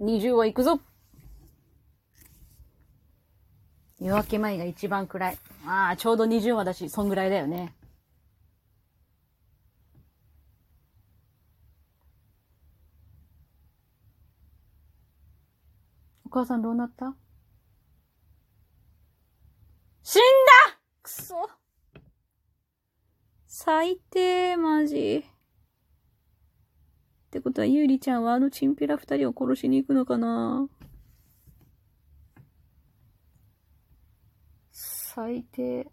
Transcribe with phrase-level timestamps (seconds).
[0.00, 0.80] 20話行くぞ
[4.00, 5.38] 夜明け前が一番暗い。
[5.66, 7.74] ああ、ちょうど20話だし、そんぐらいだよね。
[16.24, 17.16] お母さんどうなった？
[20.04, 20.22] 死ん
[20.68, 21.34] だくそ
[23.46, 25.24] 最低、マジ。
[27.28, 30.66] ってことは、ゆうりちゃんはあのチンピラ二人を殺しに行くのかな？
[34.72, 35.86] 最低。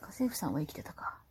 [0.00, 1.25] 家政婦さんは生きてたか。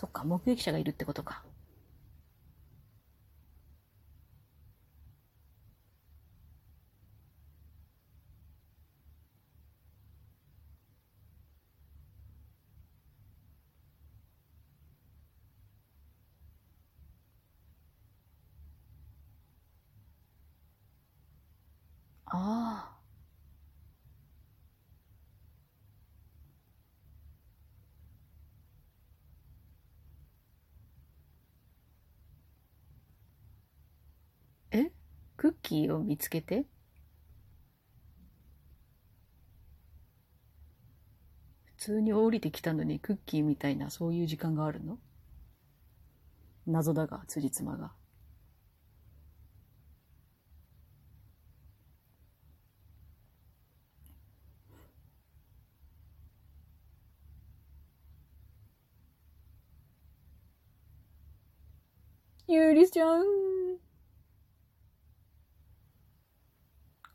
[0.00, 1.44] そっか、目撃者がいるってことか。
[22.26, 23.00] ああ。
[34.72, 34.90] え
[35.40, 36.66] クッキーを見つけて
[41.64, 44.98] 普通に降りてきたのにクッキーみたいなそういう時間があるの？
[46.66, 47.92] 謎だが、辻褄が。
[62.46, 63.24] ゆうりちゃん。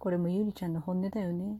[0.06, 1.60] これもゆりちゃんの本音だよね。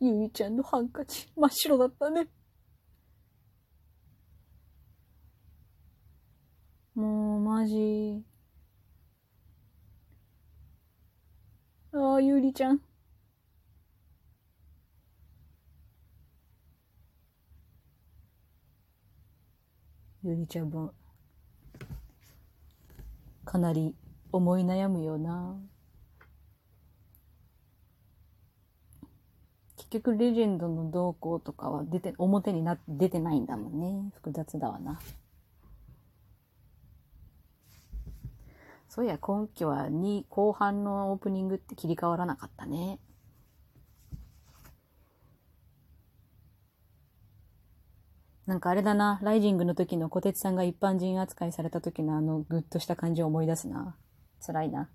[0.00, 2.28] ゆりちゃんのハンカチ、真っ白だったね。
[6.94, 8.22] もう、マジ。
[11.94, 12.80] ああ、ゆりちゃん。
[20.22, 20.92] ゆりちゃんも、
[23.46, 23.94] かなり
[24.32, 25.56] 思い悩むよな。
[29.76, 34.10] 結局、レジェンドの動向とかは出て、表にな、出てないんだもんね。
[34.16, 34.98] 複雑だわな。
[38.88, 42.98] そういや、今期は2、後半のオープニングって切り替わらなかったね。
[48.46, 53.96] なんかあれだな、ライジングの時の小鉄さんが一般人扱いされた時のあのグッとした感じを思い出すな。
[54.40, 54.88] 辛いな。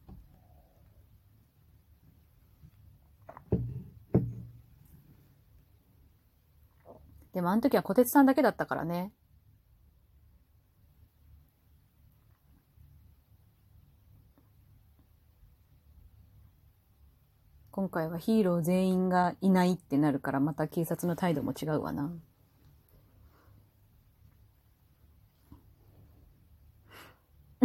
[7.33, 9.11] でもあの時は小鉄さんだけだったからね。
[17.71, 22.11] 今回はヒーロー全員がいないってなるからまた警察の態度も違うわな。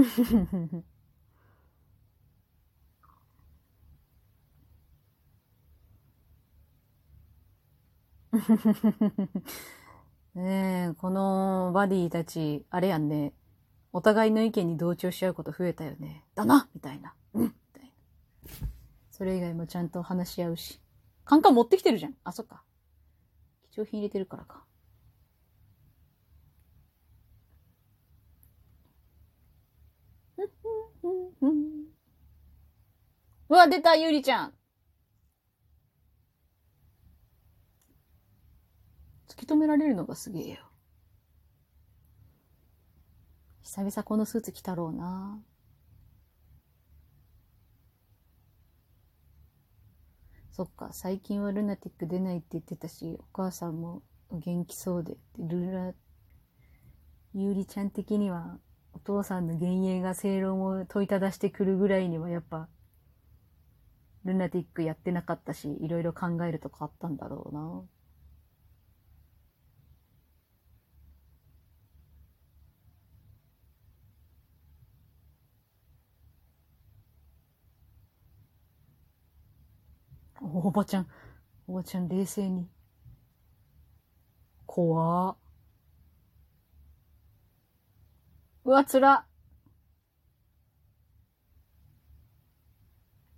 [10.35, 13.33] ねえ、このバディたち、あれやんね。
[13.93, 16.25] お互いの意見に同調し合うこと増えたよね。
[16.35, 17.15] だなみたいな。
[17.35, 17.91] うんみたいな。
[19.11, 20.81] それ以外もちゃんと話し合うし。
[21.25, 22.15] カンカン持ってきてるじゃん。
[22.23, 22.63] あ、そっか。
[23.71, 24.65] 貴重品入れてるからか。
[33.49, 34.55] うわ、出た、ゆりちゃん。
[39.29, 40.59] 突き止められるのがすげえよ。
[43.63, 45.43] 久々このスーツ着たろうな。
[50.51, 54.03] そっか、最近はルナティック出ないって言ってたし、お母さんも
[54.33, 55.19] 元気そうで。
[55.39, 55.93] ルナ、
[57.35, 58.59] ゆりちゃん的には、
[59.07, 62.69] 父さんの幻影が正論を問いただしてくるぐらいにはやっぱ、
[64.25, 67.85] ルナティックやってなかったし、いろいろ考えるとこあったんだろうな。
[80.41, 81.07] おばちゃん、
[81.69, 82.69] おばちゃん冷静に。
[84.67, 85.37] 怖っ
[88.67, 89.25] うわ、つら。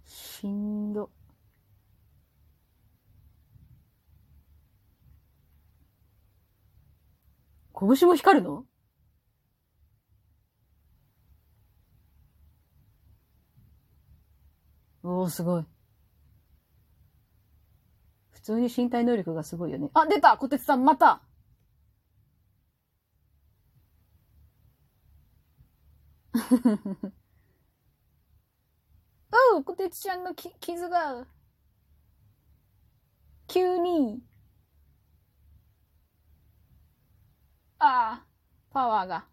[0.07, 1.11] しんど。
[7.79, 8.65] 拳も光るの？
[15.03, 15.65] おー、すごい。
[18.31, 19.91] 普通に身体能力がすごいよね。
[19.93, 21.21] あ、出た小鉄さん、また
[29.55, 31.27] おう、こてつちゃんのき傷が、
[33.47, 34.23] 急に、
[37.79, 38.27] ああ、
[38.71, 39.29] パワーが。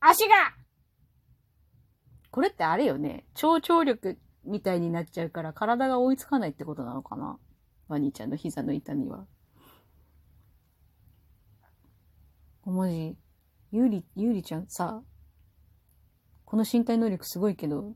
[0.00, 0.34] 足が
[2.30, 3.24] これってあれよね。
[3.34, 7.38] 超聴力みたいになっちゃうから体が追いつかないってことなのかな
[7.88, 9.26] ワニちゃんの膝の痛みは。
[12.64, 13.16] おまじ、
[13.70, 15.02] ゆうり、ゆうりちゃんさ、
[16.52, 17.94] この身体能力すごいけど、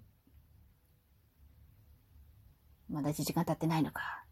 [2.89, 4.25] まだ1時間経ってないのか。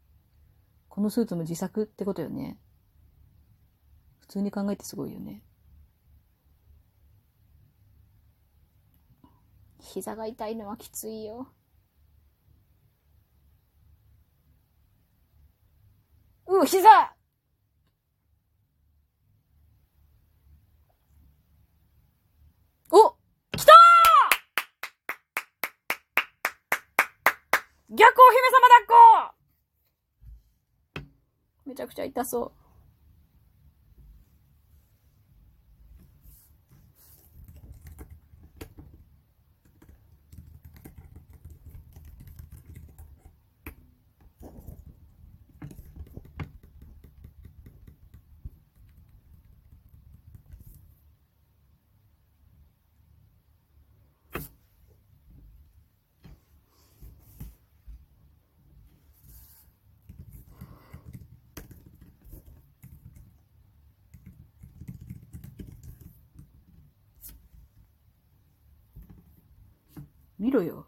[0.89, 2.57] このスーツも自作ってことよね。
[4.21, 5.43] 普通に考えてすごいよね。
[9.79, 11.47] 膝が痛いのはきついよ。
[16.47, 16.89] う、膝
[22.89, 23.15] お
[23.55, 24.15] 来たー
[27.97, 29.33] 逆お姫様抱っ
[31.64, 32.64] こめちゃくちゃ痛そう。
[70.39, 70.87] 見ろよ。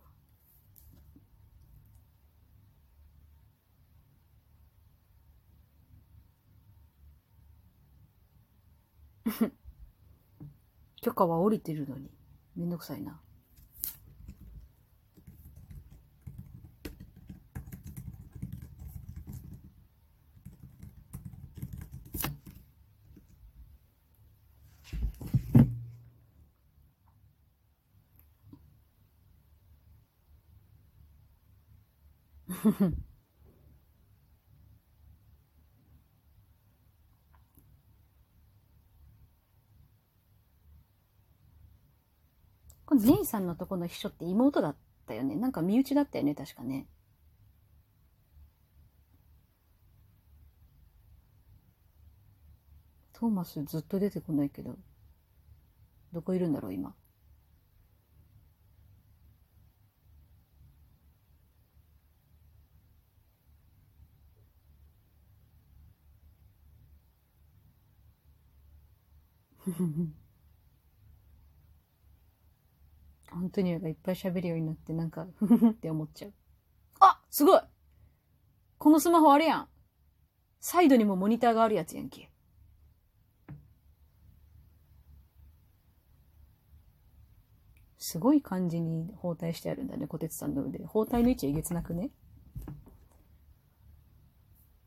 [11.02, 12.12] 許可は降りてるのに。
[12.56, 13.22] めんどくさいな。
[42.86, 45.36] この姉さんのとこの秘書って妹だったよね。
[45.36, 46.88] なんか身内だったよね、確かね。
[53.12, 54.78] トーマスずっと出てこないけど、
[56.14, 56.96] どこいるんだろう、今。
[73.30, 76.34] アントニオがいっぱい喋るようになって、なんか、ふふふって思っちゃう。
[77.00, 77.62] あすごい
[78.78, 79.68] このスマホあれやん。
[80.60, 82.32] サイドにもモニターがあるやつやんけ。
[87.98, 90.80] すごい感じに包帯してあるんだね、小鉄さんの腕。
[90.86, 92.10] 包帯の位置えげつなくね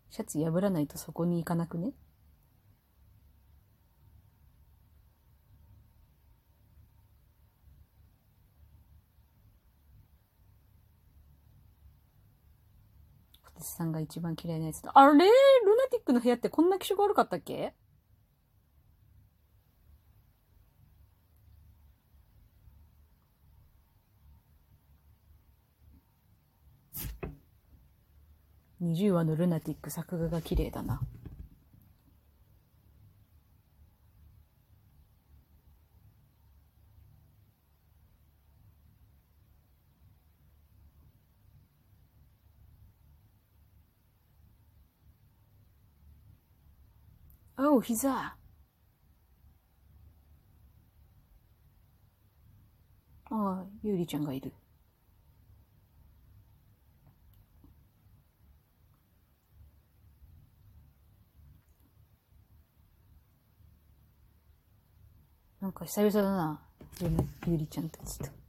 [0.09, 1.93] シャツ破らないとそこに行かなくね
[13.61, 14.91] 私さんが一番嫌いなやつだ。
[14.95, 15.13] あれ？
[15.13, 15.27] ルナ
[15.91, 17.75] ティックの部屋ってこんな気色悪かったっけ
[28.81, 31.03] ？20話のルナティック作画が綺麗だな。
[47.81, 48.11] お、膝。
[48.11, 48.37] あ
[53.31, 54.53] あ、ゆうりちゃんがいる。
[65.63, 66.61] なんか久々だな。
[67.01, 68.40] ゆなゆりちゃんたちと。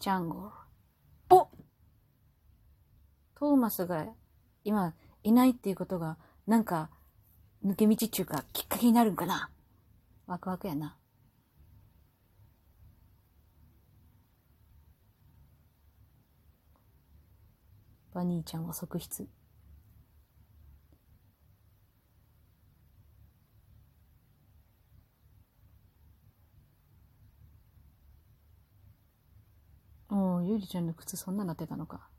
[0.00, 0.50] ジャンゴ
[1.30, 1.36] ル。
[1.36, 1.50] お
[3.34, 4.06] トーマスが
[4.64, 6.16] 今いないっていうことが、
[6.46, 6.88] なんか、
[7.62, 9.50] 抜け道っていうか、きっかけになるんかな
[10.26, 10.96] ワクワクやな。
[18.14, 19.28] バニーちゃんは側室。
[30.12, 32.10] おー、ゆりちゃんの靴そんななってたのか。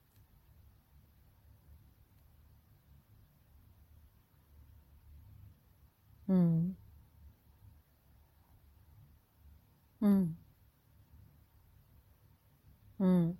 [6.27, 6.75] うん。
[10.01, 10.35] うん。
[12.99, 13.37] うん。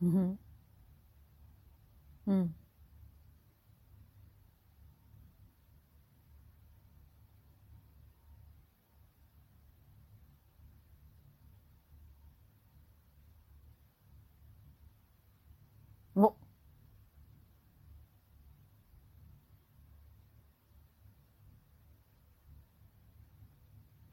[0.00, 0.38] うん。
[2.26, 2.54] うん。
[16.14, 16.28] お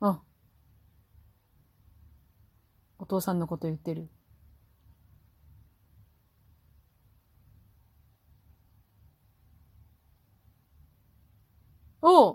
[0.01, 0.25] あ。
[3.06, 4.10] お父さんのこと言ってる。
[12.02, 12.34] お